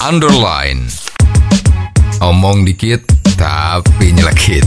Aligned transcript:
underline. 0.00 0.88
Omong 2.24 2.64
dikit 2.64 3.04
tapi 3.36 4.16
nyelekit. 4.16 4.64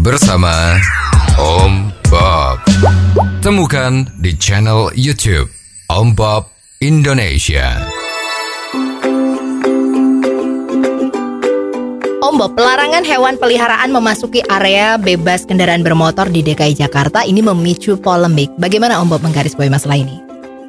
Bersama 0.00 0.80
Om 1.36 1.92
Bob. 2.08 2.64
Temukan 3.44 4.08
di 4.16 4.32
channel 4.40 4.88
YouTube 4.96 5.52
Om 5.92 6.16
Bob 6.16 6.48
Indonesia. 6.80 7.84
Om 12.24 12.34
Bob, 12.40 12.56
pelarangan 12.56 13.04
hewan 13.04 13.36
peliharaan 13.36 13.92
memasuki 13.92 14.40
area 14.48 14.96
bebas 14.96 15.44
kendaraan 15.44 15.84
bermotor 15.84 16.32
di 16.32 16.40
DKI 16.40 16.80
Jakarta 16.80 17.20
ini 17.28 17.44
memicu 17.44 18.00
polemik. 18.00 18.48
Bagaimana 18.56 19.04
Om 19.04 19.12
Bob 19.12 19.20
menggarisbawahi 19.20 19.68
masalah 19.68 20.00
ini? 20.00 20.16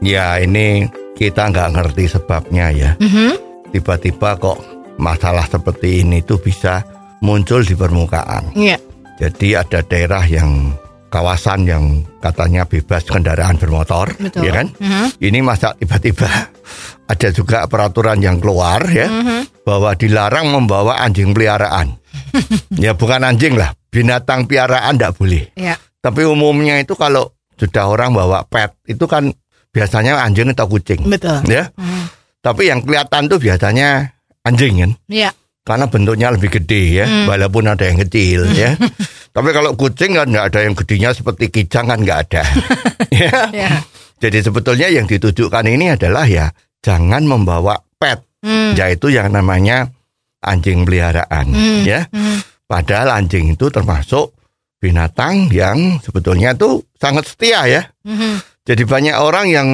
Ya 0.03 0.35
ini 0.43 0.91
kita 1.15 1.49
nggak 1.49 1.71
ngerti 1.71 2.05
sebabnya 2.11 2.69
ya. 2.69 2.91
Mhm. 2.99 3.31
Tiba-tiba 3.71 4.35
kok 4.37 4.59
masalah 4.95 5.43
seperti 5.43 6.03
ini 6.03 6.21
tuh 6.21 6.39
bisa 6.39 6.83
muncul 7.19 7.63
di 7.63 7.75
permukaan. 7.75 8.51
Iya. 8.55 8.77
Jadi 9.15 9.55
ada 9.55 9.79
daerah 9.79 10.23
yang 10.27 10.75
kawasan 11.07 11.63
yang 11.63 12.03
katanya 12.19 12.67
bebas 12.67 13.07
kendaraan 13.07 13.55
bermotor, 13.55 14.11
Betul. 14.19 14.43
ya 14.43 14.51
kan? 14.51 14.67
Mhm. 14.75 15.07
Ini 15.23 15.39
masa 15.39 15.71
tiba-tiba 15.73 16.27
ada 17.11 17.27
juga 17.31 17.63
peraturan 17.65 18.19
yang 18.19 18.43
keluar 18.43 18.83
ya 18.91 19.07
Mhm. 19.07 19.63
bahwa 19.63 19.95
dilarang 19.95 20.51
membawa 20.51 20.99
anjing 20.99 21.31
peliharaan. 21.31 21.95
ya 22.83 22.91
bukan 22.95 23.23
anjing 23.23 23.55
lah, 23.55 23.71
binatang 23.87 24.47
piaraan 24.47 24.99
tidak 24.99 25.15
boleh. 25.15 25.47
Iya. 25.55 25.79
Tapi 25.99 26.21
umumnya 26.27 26.77
itu 26.77 26.93
kalau 26.93 27.31
sudah 27.55 27.87
orang 27.87 28.11
bawa 28.11 28.43
pet 28.45 28.75
itu 28.85 29.07
kan 29.07 29.31
biasanya 29.75 30.23
anjing 30.23 30.55
atau 30.55 30.71
kucing, 30.71 31.03
Betul. 31.03 31.43
ya. 31.51 31.67
Mhm. 31.75 32.07
Tapi 32.39 32.71
yang 32.71 32.79
kelihatan 32.79 33.27
tuh 33.27 33.35
biasanya 33.35 34.15
anjing 34.41 34.79
kan, 34.79 34.91
Iya. 35.11 35.29
karena 35.67 35.85
bentuknya 35.91 36.31
lebih 36.31 36.47
gede 36.55 37.03
ya, 37.03 37.05
Hmm. 37.05 37.27
walaupun 37.27 37.67
ada 37.67 37.83
yang 37.83 37.99
kecil 38.07 38.47
ya. 38.55 38.71
Tapi 39.35 39.49
kalau 39.51 39.75
kucing 39.75 40.15
kan 40.15 40.31
nggak 40.31 40.45
ada 40.55 40.59
yang 40.63 40.73
gedenya 40.79 41.11
seperti 41.11 41.51
kijang 41.51 41.91
kan 41.91 41.99
nggak 41.99 42.19
ada. 42.31 42.43
ya. 43.11 43.51
Iya. 43.51 43.69
Jadi 44.15 44.39
sebetulnya 44.39 44.87
yang 44.87 45.03
ditujukan 45.03 45.67
ini 45.67 45.91
adalah 45.91 46.23
ya 46.23 46.47
jangan 46.79 47.27
membawa 47.27 47.75
pet, 47.99 48.23
Hmm. 48.39 48.71
yaitu 48.79 49.11
yang 49.11 49.27
namanya 49.35 49.91
anjing 50.39 50.87
peliharaan, 50.87 51.51
Hmm. 51.51 51.83
ya. 51.83 52.07
Hmm. 52.15 52.39
Padahal 52.63 53.11
anjing 53.11 53.51
itu 53.51 53.67
termasuk 53.67 54.31
binatang 54.79 55.49
yang 55.49 55.97
sebetulnya 55.99 56.53
tuh 56.53 56.85
sangat 56.95 57.25
setia 57.25 57.65
ya. 57.65 57.81
Mhm. 58.05 58.54
Jadi 58.65 58.83
banyak 58.83 59.15
orang 59.21 59.45
yang 59.53 59.69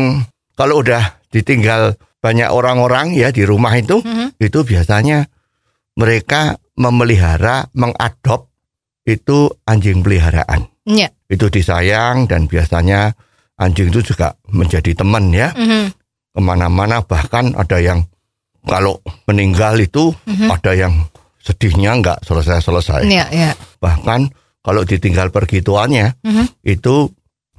kalau 0.53 0.83
udah 0.83 1.23
ditinggal 1.31 1.95
banyak 2.21 2.51
orang-orang 2.51 3.15
ya 3.15 3.31
di 3.31 3.47
rumah 3.47 3.73
itu, 3.73 4.03
Mhm. 4.03 4.37
itu 4.37 4.59
biasanya 4.61 5.25
mereka 5.95 6.59
memelihara, 6.77 7.71
mengadop 7.73 8.51
itu 9.07 9.49
anjing 9.65 10.05
peliharaan. 10.05 10.69
Iya. 10.85 11.09
Itu 11.25 11.47
disayang 11.49 12.27
dan 12.27 12.45
biasanya 12.45 13.15
anjing 13.57 13.89
itu 13.89 14.13
juga 14.13 14.35
menjadi 14.51 14.93
teman 14.93 15.31
ya. 15.33 15.55
Mhm. 15.55 15.95
Ke 16.31 16.39
mana-mana 16.39 17.01
bahkan 17.01 17.55
ada 17.57 17.79
yang 17.81 18.05
kalau 18.67 19.01
meninggal 19.25 19.79
itu 19.81 20.13
Mhm. 20.27 20.47
ada 20.51 20.71
yang 20.77 20.93
sedihnya 21.41 21.97
nggak 21.97 22.27
selesai-selesai. 22.27 23.09
Iya. 23.09 23.25
Iya. 23.33 23.51
Bahkan 23.81 24.29
kalau 24.61 24.85
ditinggal 24.85 25.33
pergi 25.33 25.65
tuannya 25.65 26.21
Mhm. 26.21 26.45
itu 26.61 27.09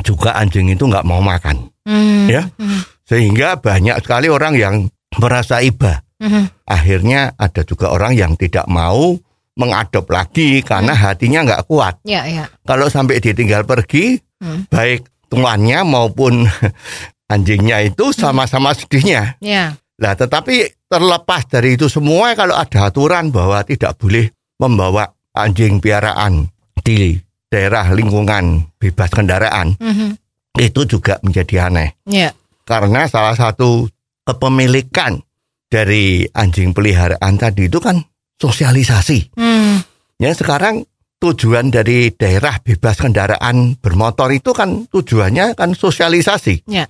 juga 0.02 0.36
anjing 0.36 0.68
itu 0.70 0.84
nggak 0.84 1.06
mau 1.06 1.22
makan. 1.22 1.70
Mhm. 1.86 2.26
Ya. 2.28 2.42
Mhm. 2.58 2.80
Sehingga 3.06 3.58
banyak 3.58 4.02
sekali 4.02 4.28
orang 4.28 4.54
yang 4.54 4.74
merasa 5.16 5.62
iba. 5.62 6.02
Mhm. 6.20 6.66
Akhirnya 6.66 7.34
ada 7.34 7.62
juga 7.62 7.90
orang 7.90 8.14
yang 8.14 8.32
tidak 8.36 8.66
mau 8.66 9.16
mengadop 9.52 10.08
lagi 10.08 10.64
karena 10.64 10.96
hatinya 10.96 11.44
nggak 11.44 11.64
kuat. 11.66 12.00
Iya. 12.04 12.22
Iya. 12.26 12.44
Kalau 12.64 12.86
sampai 12.88 13.20
ditinggal 13.20 13.64
pergi, 13.64 14.16
Hmm. 14.42 14.66
baik 14.66 15.06
tuannya 15.30 15.86
maupun 15.86 16.42
anjingnya 17.32 17.86
itu 17.86 18.10
sama-sama 18.10 18.74
sedihnya. 18.74 19.38
Iya. 19.38 19.78
Nah, 20.02 20.12
tetapi 20.18 20.82
terlepas 20.90 21.46
dari 21.46 21.78
itu 21.78 21.86
semua, 21.86 22.34
kalau 22.34 22.58
ada 22.58 22.90
aturan 22.90 23.30
bahwa 23.30 23.62
tidak 23.62 23.94
boleh 23.96 24.26
membawa 24.58 25.06
anjing 25.32 25.78
piaraan 25.78 26.50
di 26.82 27.14
daerah 27.52 27.84
lingkungan 27.92 28.72
bebas 28.80 29.12
kendaraan, 29.12 29.76
Mhm. 29.76 30.16
itu 30.56 30.88
juga 30.88 31.20
menjadi 31.20 31.68
aneh. 31.68 32.00
Iya. 32.08 32.32
Karena 32.64 33.04
salah 33.04 33.36
satu 33.36 33.84
kepemilikan 34.24 35.20
dari 35.68 36.24
anjing 36.32 36.72
peliharaan 36.72 37.36
tadi 37.36 37.68
itu 37.68 37.76
kan 37.76 38.00
sosialisasi. 38.40 39.36
Hmm. 39.36 39.84
Ya 40.16 40.32
sekarang 40.32 40.88
tujuan 41.20 41.68
dari 41.68 42.08
daerah 42.16 42.56
bebas 42.64 42.96
kendaraan 42.96 43.76
bermotor 43.76 44.32
itu 44.32 44.56
kan 44.56 44.88
tujuannya 44.88 45.52
kan 45.52 45.76
sosialisasi. 45.76 46.64
Ya. 46.66 46.88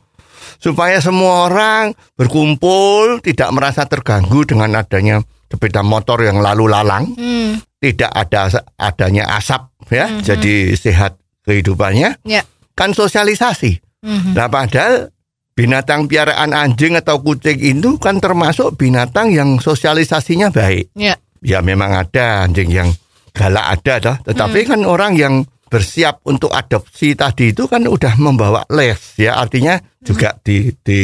Supaya 0.63 1.03
semua 1.03 1.51
orang 1.51 1.93
berkumpul 2.15 3.19
tidak 3.25 3.51
merasa 3.51 3.85
terganggu 3.91 4.47
dengan 4.47 4.79
adanya 4.79 5.19
sepeda 5.51 5.85
motor 5.85 6.23
yang 6.25 6.41
lalu 6.41 6.71
lalang, 6.71 7.13
Hmm. 7.13 7.61
tidak 7.77 8.09
ada 8.09 8.49
adanya 8.79 9.29
asap 9.37 9.69
ya, 9.93 10.09
Mhm. 10.09 10.25
jadi 10.25 10.55
sehat 10.75 11.21
kehidupannya. 11.45 12.25
Ya. 12.25 12.43
Kan 12.73 12.97
sosialisasi. 12.97 13.79
Mhm. 14.03 14.33
Nah 14.33 14.49
padahal 14.49 15.13
binatang 15.53 16.09
piaraan 16.09 16.57
anjing 16.57 16.97
atau 16.97 17.21
kucing 17.21 17.61
itu 17.61 18.01
kan 18.01 18.17
termasuk 18.19 18.75
binatang 18.75 19.31
yang 19.31 19.61
sosialisasinya 19.61 20.49
baik. 20.49 20.89
Iya. 20.97 21.15
Ya 21.45 21.59
memang 21.61 21.93
ada 21.93 22.49
anjing 22.49 22.73
yang 22.73 22.89
galak 23.37 23.79
ada 23.81 23.95
toh, 24.01 24.17
tetapi 24.33 24.65
kan 24.65 24.81
orang 24.85 25.19
yang 25.19 25.35
bersiap 25.69 26.21
untuk 26.25 26.53
adopsi 26.53 27.17
tadi 27.17 27.51
itu 27.51 27.65
kan 27.65 27.81
udah 27.89 28.21
membawa 28.21 28.61
les 28.69 29.17
ya 29.17 29.41
artinya 29.41 29.81
juga 30.05 30.37
di, 30.45 30.69
di 30.85 31.01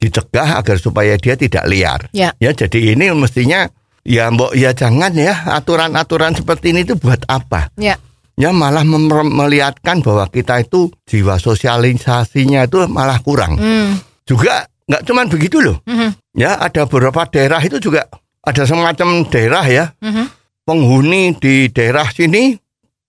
dicegah 0.00 0.62
agar 0.62 0.78
supaya 0.80 1.18
dia 1.20 1.34
tidak 1.36 1.66
liar. 1.68 2.00
Ya. 2.14 2.32
Ya 2.40 2.54
jadi 2.56 2.94
ini 2.96 3.12
mestinya 3.12 3.68
ya 4.04 4.32
mbok 4.32 4.56
ya 4.56 4.72
jangan 4.72 5.12
ya 5.12 5.34
aturan-aturan 5.56 6.34
seperti 6.34 6.72
ini 6.72 6.82
itu 6.84 6.96
buat 6.96 7.24
apa? 7.26 7.70
Ya. 7.76 7.96
Ya 8.40 8.56
malah 8.56 8.86
melihatkan 9.22 10.00
bahwa 10.00 10.24
kita 10.32 10.64
itu 10.64 10.88
jiwa 11.04 11.36
sosialisasinya 11.36 12.64
itu 12.64 12.88
malah 12.88 13.20
kurang. 13.20 13.60
Hmm. 13.60 14.00
Juga 14.24 14.64
nggak 14.88 15.02
cuman 15.04 15.26
begitu 15.28 15.60
loh. 15.60 15.76
Mhm. 15.84 16.40
Ya 16.40 16.56
ada 16.56 16.88
beberapa 16.88 17.28
daerah 17.28 17.60
itu 17.60 17.76
juga 17.76 18.08
ada 18.40 18.62
semacam 18.64 19.28
daerah 19.28 19.64
ya 19.68 19.84
Mhm. 20.00 20.24
penghuni 20.64 21.36
di 21.36 21.68
daerah 21.68 22.08
sini 22.08 22.56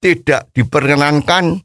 tidak 0.03 0.51
diperkenankan 0.51 1.63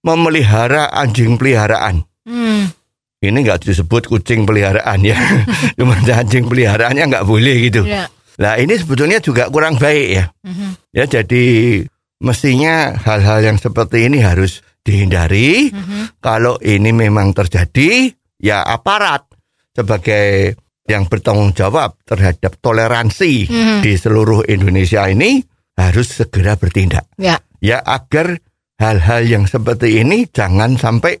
memelihara 0.00 0.88
anjing 0.88 1.36
peliharaan. 1.36 2.04
Hmm. 2.24 2.72
Ini 3.20 3.36
nggak 3.40 3.64
disebut 3.64 4.04
kucing 4.04 4.44
peliharaan 4.44 5.00
ya, 5.00 5.16
cuma 5.80 5.96
anjing 5.96 6.44
peliharaannya 6.44 7.04
nggak 7.08 7.24
boleh 7.24 7.56
gitu. 7.68 7.84
Ya. 7.88 8.08
Nah 8.40 8.58
ini 8.58 8.74
sebetulnya 8.74 9.22
juga 9.22 9.46
kurang 9.50 9.78
baik 9.78 10.08
ya. 10.10 10.24
Mhm. 10.42 10.68
Ya 10.90 11.04
jadi 11.06 11.44
mestinya 12.22 12.96
hal-hal 12.98 13.44
yang 13.46 13.58
seperti 13.60 14.10
ini 14.10 14.18
harus 14.22 14.64
dihindari. 14.82 15.70
Mhm. 15.70 16.18
Kalau 16.18 16.58
ini 16.60 16.90
memang 16.90 17.30
terjadi, 17.32 18.10
ya 18.42 18.62
aparat 18.64 19.24
sebagai 19.74 20.54
yang 20.84 21.08
bertanggung 21.08 21.56
jawab 21.56 21.96
terhadap 22.04 22.60
toleransi 22.60 23.48
Mhm. 23.48 23.78
di 23.80 23.92
seluruh 23.96 24.44
Indonesia 24.44 25.08
ini 25.08 25.40
harus 25.74 26.12
segera 26.20 26.54
bertindak. 26.60 27.08
Ya. 27.16 27.40
Ya 27.64 27.80
agar 27.80 28.36
hal-hal 28.76 29.24
yang 29.24 29.44
seperti 29.48 30.04
ini 30.04 30.28
jangan 30.28 30.76
sampai 30.76 31.16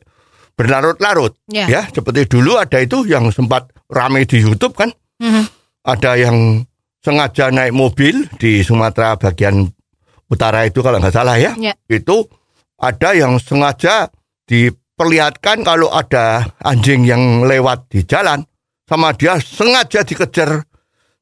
berlarut-larut. 0.54 1.34
Ya. 1.50 1.66
Ya, 1.66 1.82
seperti 1.90 2.30
dulu 2.30 2.60
ada 2.60 2.78
itu 2.78 3.02
yang 3.08 3.32
sempat 3.34 3.72
ramai 3.90 4.22
di 4.28 4.38
YouTube 4.38 4.76
kan, 4.78 4.92
Mhm. 5.18 5.44
ada 5.82 6.14
yang 6.14 6.62
sengaja 7.04 7.52
naik 7.52 7.70
mobil 7.70 8.24
di 8.40 8.64
Sumatera 8.64 9.14
bagian 9.14 9.68
utara 10.24 10.64
itu 10.64 10.80
kalau 10.80 10.96
nggak 10.96 11.12
salah 11.12 11.36
ya, 11.36 11.52
Ya. 11.54 11.76
itu 11.86 12.24
ada 12.80 13.12
yang 13.12 13.36
sengaja 13.36 14.08
diperlihatkan 14.48 15.60
kalau 15.60 15.88
ada 15.88 16.48
anjing 16.60 17.04
yang 17.04 17.44
lewat 17.44 17.92
di 17.92 18.02
jalan 18.02 18.40
sama 18.84 19.12
dia 19.12 19.36
sengaja 19.36 20.00
dikejar 20.00 20.64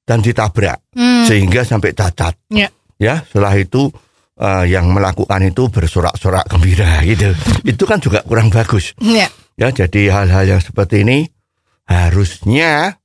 dan 0.03 0.19
ditabrak 0.19 0.79
Hmm. 0.95 1.27
sehingga 1.27 1.63
sampai 1.63 1.91
cacat. 1.93 2.35
Ya. 2.49 2.71
Ya, 2.97 3.27
setelah 3.27 3.55
itu 3.57 3.91
eh, 4.35 4.65
yang 4.67 4.91
melakukan 4.91 5.43
itu 5.45 5.67
bersorak-sorak 5.67 6.47
gembira 6.47 7.03
gitu. 7.03 7.31
itu 7.63 7.85
kan 7.85 7.99
juga 7.99 8.23
kurang 8.23 8.49
bagus. 8.49 8.95
Ya. 8.99 9.27
Ya, 9.55 9.69
jadi 9.69 10.09
hal-hal 10.11 10.47
yang 10.49 10.59
seperti 10.59 11.03
ini 11.03 11.27
harusnya 11.85 12.97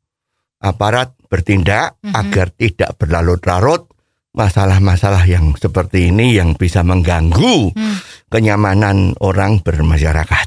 aparat 0.57 1.13
bertindak 1.27 1.99
Mhm. 2.01 2.13
agar 2.15 2.47
tidak 2.55 2.89
berlarut-larut 2.97 3.87
masalah-masalah 4.33 5.25
yang 5.25 5.57
seperti 5.57 6.13
ini 6.13 6.37
yang 6.37 6.53
bisa 6.53 6.85
mengganggu 6.85 7.73
Hmm. 7.73 7.97
kenyamanan 8.29 9.17
orang 9.19 9.59
bermasyarakat. 9.65 10.45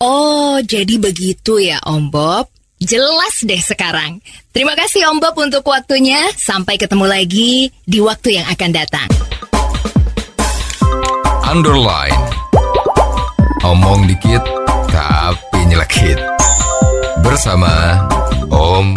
Oh, 0.00 0.56
jadi 0.64 0.96
begitu 0.96 1.60
ya 1.60 1.80
Om 1.84 2.08
Bob. 2.08 2.48
Jelas 2.80 3.44
deh 3.44 3.60
sekarang. 3.60 4.24
Terima 4.56 4.72
kasih 4.72 5.04
Om 5.12 5.20
Bob 5.20 5.36
untuk 5.36 5.68
waktunya. 5.68 6.32
Sampai 6.32 6.80
ketemu 6.80 7.04
lagi 7.04 7.68
di 7.84 8.00
waktu 8.00 8.40
yang 8.40 8.46
akan 8.48 8.70
datang. 8.72 9.08
Underline. 11.44 12.16
Omong 13.60 14.08
dikit 14.08 14.40
tapi 14.88 15.60
nyelekit. 15.68 16.16
Bersama 17.20 18.00
Om 18.48 18.96